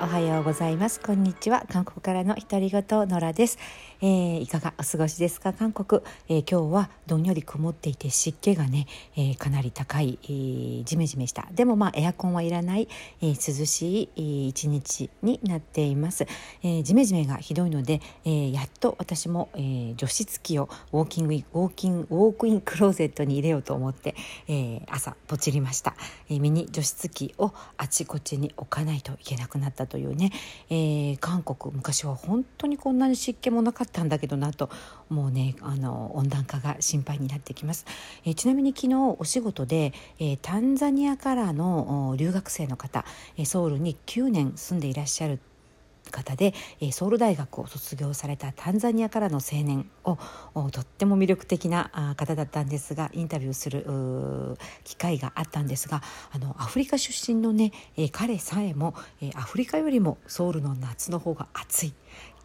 [0.00, 1.00] おはようございます。
[1.00, 1.66] こんにちは。
[1.68, 3.58] 韓国からの独り言野良です、
[4.00, 5.52] えー、いかがお過ごしですか？
[5.52, 8.86] 韓国、えー、今日はどんより曇っていて湿気がね、
[9.16, 11.48] えー、かなり高い、えー、ジメジメした。
[11.50, 12.88] でもまあエアコンはいらない、
[13.20, 16.28] えー、涼しい、えー、一日になっています、
[16.62, 24.14] えー、ジメジメがひどいので、えー、やっと私も、えー、除湿機をウォーキングウォーキングウォークインクローゼットに入れようと思って、
[24.46, 25.96] えー、朝ポチりました、
[26.30, 30.30] えー、ミニ除湿機をあちこちに置かないといけなくなったというね、
[30.70, 34.70] えー、韓国昔は本当にこんなに湿気もなかったんだけどなと
[35.08, 37.86] もうねあの温暖化が心配になってきます、
[38.24, 43.04] えー、ちなみに昨日お仕事で、えー、タンザニアからの留学生の方
[43.44, 45.40] ソウルに9年住んでいらっしゃる
[46.10, 46.54] 方で
[46.92, 50.18] ソウル大学を卒業されたタンザニアからの青年を
[50.70, 57.72] とっても魅力的な方だったんですがインタビューする機会があったんですがあのアフリカ出身のね
[58.12, 58.94] 彼さえも
[59.34, 61.94] アフリカよりもソウルの夏の方が暑い。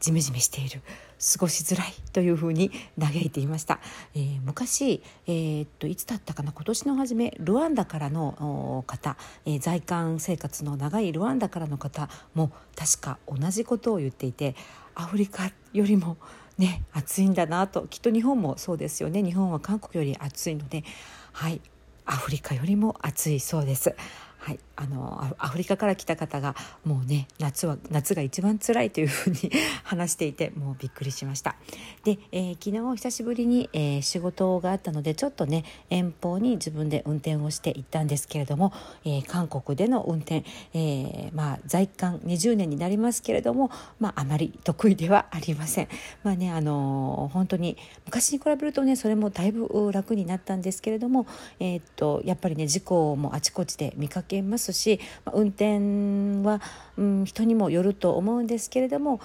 [0.04, 3.80] ジメジメしている過ごしづらいというふうに嘆いていました、
[4.14, 14.56] えー、昔、えー、っといつだったかな今年の初めルワンダからの方、えー、在韓生活の長いルワンダからの方も確か同じことを言っていて
[14.94, 16.18] アフリカよりも
[16.58, 19.24] ね暑いんだなときっと日本もそうですよね。
[19.24, 20.84] 日本は韓国より暑いので
[21.32, 21.62] はい
[22.06, 23.96] アフリカよりも暑いそうです。
[24.38, 29.38] はい、あのアフリカから来た方がもうね夏は夏が一番辛いというふうに
[29.84, 31.56] 話していてもうびっくりしました。
[32.04, 38.74] で、えー、昨日久しぶりに、えー、仕事があったのでちょっとね遠方に自分で運転をして行ったんですけれども、
[39.06, 45.88] えー、韓国での運転、えまあ在韓20年になりますけれども、まあ、あまり得意ではありません。
[46.24, 51.28] まあねあの本当に昔に比べるとねそれもだいぶ楽になったんですけれども、
[51.60, 56.62] えっとやっぱりね事故もあちこちで見かけけますし、ま、運転は、
[56.98, 59.20] うん、人にもよると思うんですけれども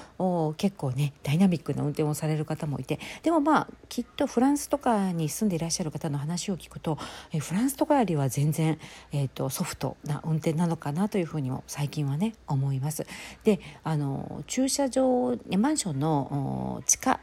[0.56, 6.98] 結構ねダイナミックな運転をされる方もいてでもまあきっとフランスとかに住んでいらっしゃる方の話を聞くと
[7.32, 8.78] えフランスとかよりは全然、
[9.12, 13.06] えーと、ソフトな運転なのかなというふうにも最近はね思います。
[13.44, 17.20] であの駐車場マンションの地下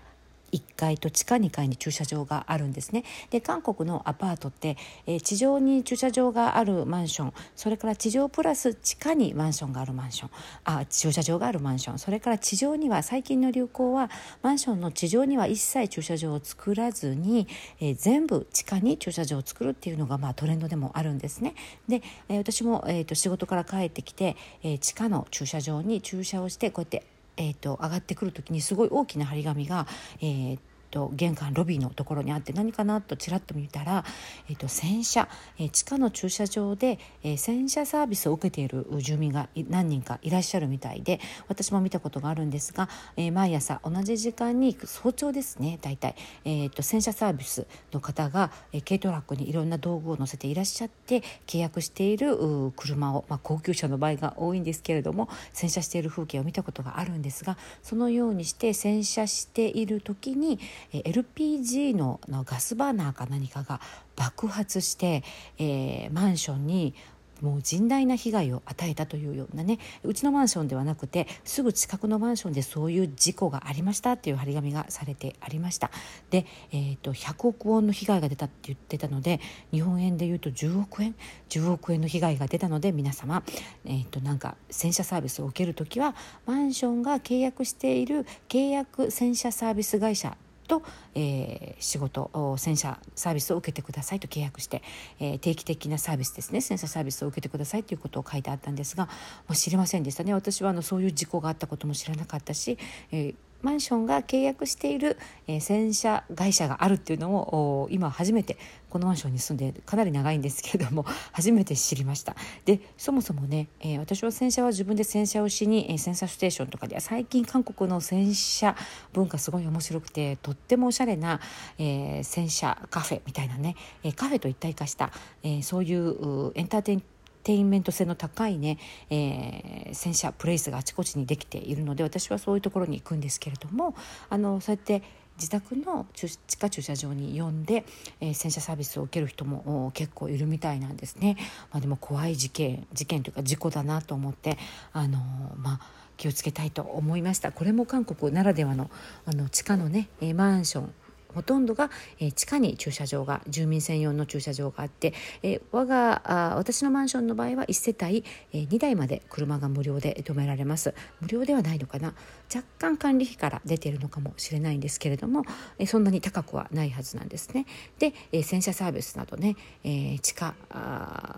[0.56, 3.04] 1階と地下2階に駐車場があるんですね。
[3.30, 10.30] で韓国のアパートって、えー、地上に駐車場があるマンションそれから地上プラス地下にマンションがあるマンション
[10.64, 14.10] あ駐車場があるマンションそれから地上には最近の流行は
[14.42, 17.48] マンションの地上には一切駐車場を作らずに、
[17.80, 21.56] えー、全部地下に駐車場を作るっていうのが、まあ、トレンドでもあるんですね。
[21.88, 29.88] で、えー、私も、えーと、仕事から帰ってきて、えー、地下の駐車場に駐車をしてこうやってえーと、上がってくる時にすごい大きな張り紙が、
[30.22, 30.60] えー
[30.96, 34.06] と玄関ロビーのところにあって何かなとちらっと見たら、
[34.50, 35.28] えーと、洗車、
[35.60, 41.20] えー、地下の駐車場で、えー、洗車サービスを受けている住民が何人かいらっしゃるみたいで
[41.50, 52.38] 私も見たことがあるんですが、えー、毎朝同じ時間に早朝ですね大体、えーと、洗車サービスの方が、えー、軽トラックにいろんな道具を載せていらっしゃって契約している
[52.78, 60.60] 車を、まあ、高級車の場合が多いんですけれども洗車している風景を見たことがあるんですがそのようにして洗車している時に、
[60.92, 63.82] LPG ののガスバーナーか何かが
[64.16, 65.24] 爆発して、
[65.58, 66.94] えー、マンションに
[67.42, 75.92] もう甚大な被害を与えたというようなねうちのマンションではなくてすぐ近くのマンションでそういう事故がありましたっていう張り紙がされてありました。
[76.30, 79.40] で、えーと、100億ウォンの被害が出たって言ってたので
[79.72, 81.16] 日本円で言うと10億円
[81.50, 83.44] ？10億円の被害が出たので皆様、
[83.86, 86.16] えーと、なんか洗車サービスを受ける時は
[86.46, 90.84] マンションが契約している契約洗車サービス会社と、
[91.14, 94.82] えー、仕事洗車サービスを受けてくださいと契約して、
[95.20, 99.12] えー、定期的なサービスですね洗車サービスを受けてくださいということを書いてあったんですが、ま
[99.50, 100.34] あ、知りませんでしたね。
[100.34, 102.78] 私はあのそういう事故があったことも知らなかったし、
[103.12, 105.18] えーマンションが契約している、
[105.48, 108.60] えー、洗車会社があるっていうのを今初めて
[108.92, 111.04] このマンションに住んでかなり長いんですけれども
[111.34, 112.36] 初めて知りました。
[112.66, 118.76] でそもそもね、えー、私は洗車は自分で洗車をしに、えー、洗車ステーションとかで最近韓国の洗車
[119.14, 121.42] 文化すごい面白くてとってもおしゃれな、
[121.80, 125.12] えー、洗車カフェみたいなね、えカフェと一体化した、
[125.44, 127.04] えそういうエンターテイン
[127.46, 128.80] テインメント性の高いね、
[129.12, 133.96] えー、洗車プレイスがあちこちにできているので私はそういうところに行くんですけれども
[134.30, 135.04] あのそうやって
[135.38, 136.28] 自宅の地
[136.58, 137.86] 下駐車場に呼んで、
[138.20, 141.38] えー、洗車サービスを受ける人も結構いるみたいなんですね。
[141.72, 144.58] まあ、でも怖い事件事件というか事故だなと思って
[144.92, 145.20] あの
[145.58, 145.80] まあ
[146.18, 148.90] 気をつけたいと思いましたこれも韓国ならではの
[149.26, 150.94] あの地下のねマンション
[151.36, 156.22] ほとんどが、えー、地下に駐車場が住民専用の駐車場があって、えー、我が
[156.52, 158.24] あ私のマンションの場合は1世帯、
[158.54, 160.94] えー、2台まで車が無料で止められます。
[161.20, 162.14] 無料ではないのかな。
[162.54, 165.44] 若干管理費から出ているのかもしれないんですけれども、
[165.78, 167.66] え、そんなに高くはないはずなんですね。
[168.00, 170.56] で、え、洗車サービスなどね、え、地下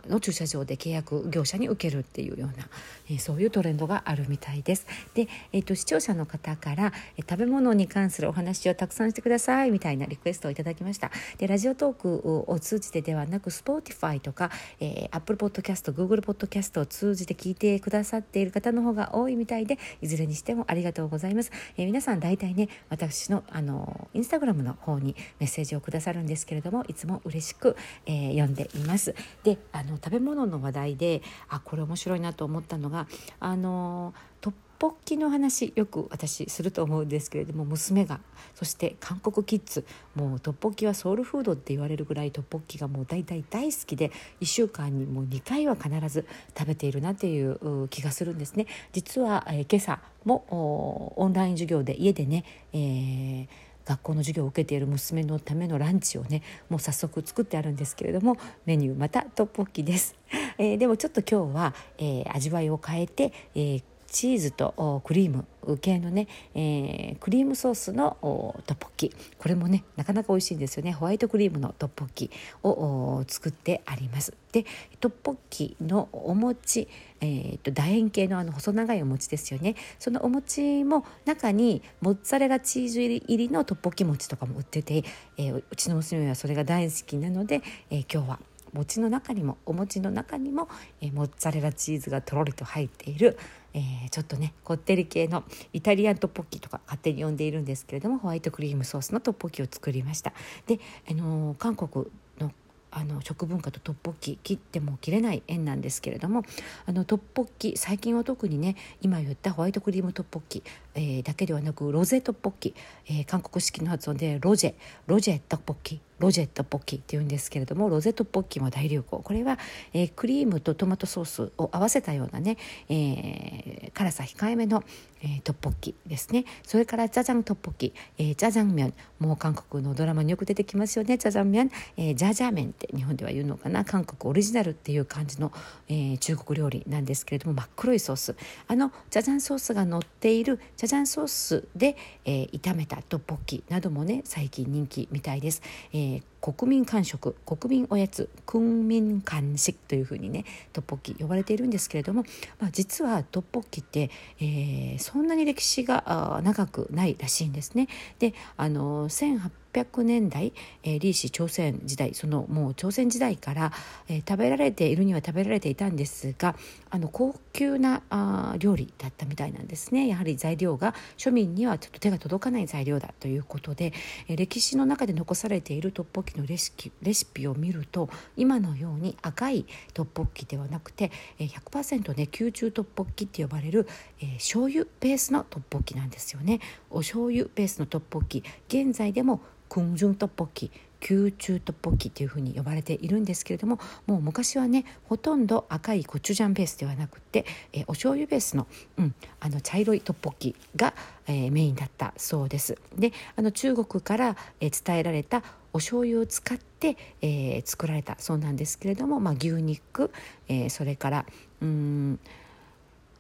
[0.07, 2.68] の駐車場で契約業者に受けるっていうような、
[3.09, 4.88] え、そういうトレンドがあるみたいです。
[5.13, 11.12] で、えーと、視聴者の方から、え、食べ物に関するお話をたくさんしてくださいみたいなリクエストをいただきました。
[11.38, 27.75] でラジオトークを通じてではなく Spotify とか、えー、Apple Podcast Google Podcast を通じて聞いてくださっている方の方が多いみたいでいずれにしてもありがとううございます、えー、皆さん大体ね私のあのインスタグラムの方にメッセージをくださるんですけれどもいつも嬉しく、
[28.06, 29.15] えー、読んでいます。
[29.44, 33.07] であの食べ物の話題であこれ面白いなと思ったのが
[33.39, 38.19] あのトッポッキの話よく私すると思うんですけれども娘が
[38.56, 39.85] そして韓国キッズ
[40.15, 46.25] もうトッポッキはソウルフードって言われるぐらいトッポッキがもう大体大好きで1週間にもう2回は必ず
[46.57, 48.68] 食べているなっていう気がするんですね。
[48.94, 60.13] 実は、え、今朝もオンライン授業で家でね、えー学校の授業を受けている娘のためのランチをねもう早速作ってあるんですけれどもメニューまたトッポッキです、
[60.57, 65.45] えー、でもちょっと今日は、えー、味わいを変えて、えーチーズとクリーム
[65.81, 68.18] 系のね、えー、クリームソースの
[68.65, 69.15] トッポッキ。
[69.38, 70.94] これもねなかなか美味しいんですよね。
[70.94, 72.31] ホワイトクリームのトッポッキ
[72.63, 74.33] を作ってあります。
[74.51, 74.65] で
[75.00, 76.88] トッポッキのお餅、
[77.19, 79.75] えーと、楕円形のあの細長いお餅ですよね。
[80.00, 85.04] そのお餅も中にモッツァレラチーズ入りのトッポッキ餅とかも売ってて、
[85.38, 88.39] えー、うちの娘はそれが大好きなので、えー、今日は
[88.73, 90.67] 餅の中にもお餅の中にも、
[91.01, 93.37] えー、モッツァレラチーズがとろりと入っている、
[93.73, 95.43] えー、ちょっとねこってり系の
[95.73, 100.33] イタリアントッポッキとか勝手に呼んでいるんですけれどもホワイトクリームソースのトッポッキを作りました。
[100.65, 100.79] で、
[101.09, 102.05] あのー、韓国
[102.39, 102.51] の
[102.89, 106.43] あの食文化とトッポッキ切っても切れない縁なんですけれども
[106.85, 110.63] あのトッポッキ最近は特にね今言ったホワイトクリームトッポッキ、
[110.95, 112.73] えー、だけではなくロゼトッポッキ、
[113.07, 114.73] えー、韓国式の発音でロジェ
[115.05, 119.59] ロジェトッポッキロジェットポッキーっていうんですけれどもロゼットポッキーも大流行これは、
[119.93, 122.57] えー、クリームとトマトソースを合わせたようなね、
[122.89, 124.83] えー、辛さ控えめの、
[125.21, 126.45] えー、トッポッキですね。
[126.63, 131.17] それからジャジャントッポッキ、えー、ジャジャン麺もう韓国のドラマによく出てきますよね。
[131.17, 133.85] ジャジャン麺、えー、ジャジャ麺って日本では言うのかな。
[133.85, 135.51] 韓国オリジナルっていう感じの、
[135.87, 138.35] えー、中国料理なんですけれども真っ黒いソース。
[138.67, 145.61] あのジャジャンソースが乗っているジャジャンソースで、えー、炒めたトッポッキなどもね最近人気みたいです、
[145.93, 152.24] えーー、国民間食国民おやつ国民間食というふうにねトッポッキ呼ばれているんですけれども、
[152.59, 154.09] まあ、実はトッポッキって、
[154.39, 157.88] えー、そんなに歴史が長くないらしいんですね。
[158.19, 160.53] であの1 8 1800年代、
[160.83, 163.71] えー、李氏朝鮮時代そのもう朝鮮時代から、
[164.07, 166.56] えー、食べられているには食べられていたんですが
[166.89, 170.07] あの高級なあ料理だったみたいなんですね。
[170.07, 173.94] やはり材料が庶民にはちょっと手が届かない材料だということで、
[174.27, 183.88] えー、歴史の中で残されているトッポッキのレシピレシピを見ると今のように赤いトッポッキではなくて、えー、100%ね宮中トッポッキって呼ばれる、
[184.21, 186.59] えー、醤油ベースのトッポッキなんですよね。
[186.89, 188.44] お醤油ベースのトッポッキ。
[188.68, 198.65] 現在でも궁중トッポッキ宮中トッポッキというふうに呼ばれているんですけれどももう昔はねほとんど赤いコチュジャンベースではなくて、えー、お醤油ベースの,、
[198.97, 200.95] うん、あの茶色いトッポッキが、
[201.27, 202.77] えー、メインだったそうです。
[202.97, 210.11] であの中国から、えー、伝えられたお醤油を使って、えー、作られたそうなんですけれども、まあ、牛肉、
[210.47, 211.25] えー、それから
[211.61, 212.19] うん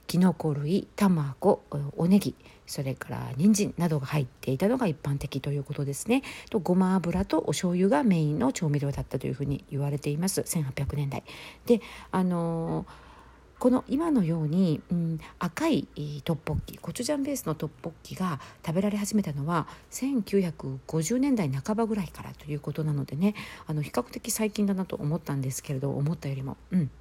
[0.07, 1.61] きのこ類卵
[1.97, 2.35] おネギ
[2.65, 6.21] それから人参などが入っていたのが一般的ということですね。
[6.49, 10.41] とごま油とお醤油がメインの調味料だったというふうに言われています。
[10.41, 11.23] 1800年代。
[11.65, 13.07] であのー
[13.59, 15.87] この今のように、うん、赤い
[16.23, 23.33] トッポッキコチュジャンベースのトッポッキが食べられ始めたのは1950年代半ばぐらいからということなのでね
[23.65, 26.57] あの比較的最近だなと思ったんですけれど思ったよりも。
[26.71, 26.91] うん。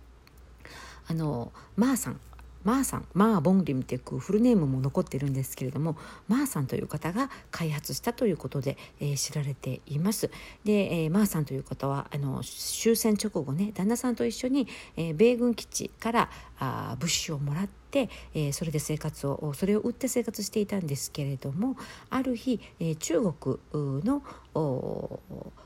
[1.09, 2.21] あのマーさん。
[2.67, 5.97] マーさんマー・ボンリムっていうフルネームも残ってるんですけれども
[6.27, 10.33] マーさんという方が開発したということで、えー、知られています。
[10.65, 17.86] で、えー、マーさんという方はあの終戦直後ね旦那さんと一緒に、えー、米軍基地からあ物資をもらって、
[18.35, 21.77] えー、それで生活をそれを売って生活していたんですけれども
[22.11, 23.59] ある日、えー、中国
[24.05, 24.23] の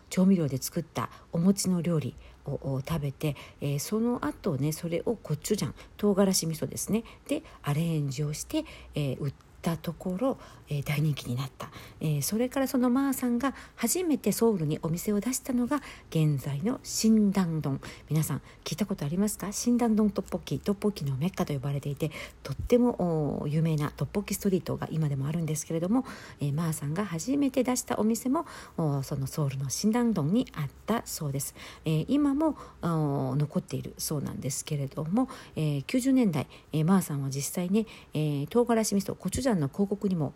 [0.08, 2.14] 調味料で作ったお餅の料理
[2.46, 7.04] を食べて、えー、その後ねそれをコチュジャン唐辛子味噌ですね。
[7.28, 10.38] でアレンジをして、えー、売ってたところ、
[10.68, 17.80] えー、大人気になった、えー、それからそのマーさんが初めてソウルにお店を出したのが現在の新ン丼。
[18.08, 19.52] 皆さん聞いたことありますか？
[19.52, 22.10] 新ン丼トッポッキトッポッキのメッカと呼ばれていて
[22.42, 26.04] とっても有名なトッポッキストリートが今でもあるんですけれども、
[26.40, 40.32] えー、マーさんが初めて出したお店もそのソウルの新ン丼にあったそうです、えー、今も残っているそうなんですけれども、えー、90年代、えー、マーさんは実際ね、えー、唐辛子味噌コチュジャンの広告にも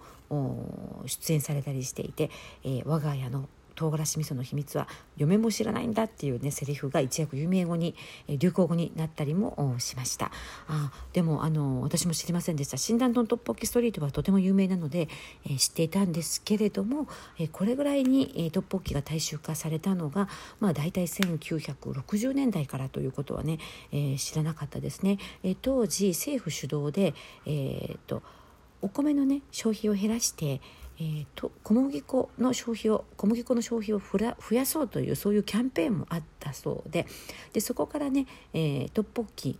[1.06, 2.30] 出演されたりしていて、
[2.64, 7.94] えー、我が家の唐辛子味噌の秘密は嫁も知らないんだっていうねセリフが一躍有名語に
[8.28, 10.30] 流行語になったりもしました。
[10.68, 12.76] あでもあの私も知りませんでした。
[12.76, 15.08] 診断丼トッポッキストリートはとても有名なので、
[15.44, 20.28] えー、知っていたんですけれども、えー、これぐらいに、えー、トッポッキが大衆化されたのが
[20.60, 23.58] まあ大体1960年代からということはね、
[23.92, 27.14] えー、知らなかったですね、えー、当時政府主導で
[27.46, 28.22] えー、っと
[28.84, 30.60] お米のね消費を減らして
[30.96, 37.06] えーと、小麦粉の消費を小麦粉の消費を増やそうというそういうキャンペーンもあったそうで
[37.52, 39.58] でそこからね、えー、トッポッキ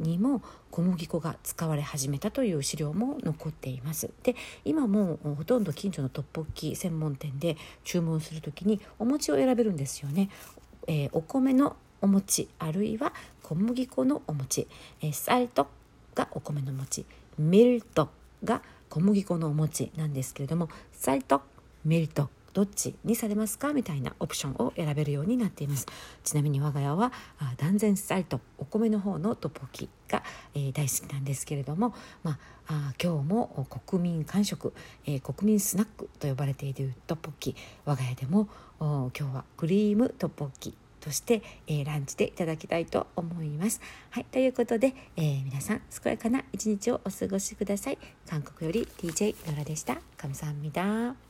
[0.00, 4.10] にも小麦粉が使われ始めたという資料も残っています。
[4.22, 10.30] で今もほとんど近所のトッポッキ専門店で注文する時にお餅を選べるんですよね、
[10.86, 14.66] えー、お米のお餅あるいは小麦粉のお餅、
[15.02, 15.68] えー、サルト
[16.14, 17.04] がお米の餅
[17.38, 18.08] ミルト
[18.44, 21.42] が小麦粉のお餅なんですけれどもサイト
[21.84, 25.86] メリトどっちにされますかみたいなオプションを選べるようになっています。
[26.24, 27.12] ちなみに我が家は
[27.56, 32.32] 断然サイトお米の方のトポキが、えー、大好きなんですけれども、ま
[32.66, 34.72] あ、あ今日も国民間食、
[35.06, 37.54] えー、国民スナックと呼ばれているトッポッキ
[37.84, 38.48] 我が家でも
[38.80, 40.74] 今日はクリームトッポキ
[41.07, 43.81] として、えー、ランチでいただきたいと思います。
[44.11, 47.97] はい、ということで、えー、皆さん健やかな一日をお過ごしください。
[48.29, 49.99] 韓国より DJ ノラでした。
[50.17, 51.26] 감사합니다